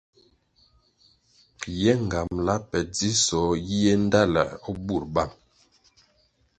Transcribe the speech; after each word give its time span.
Ye 1.81 1.91
ngambala 2.03 2.55
pe 2.69 2.79
dzisoh 2.93 3.51
yiéh 3.67 3.97
ndtaluer 4.05 4.49
o 4.67 4.69
bur 4.85 5.03
bang. 5.13 5.33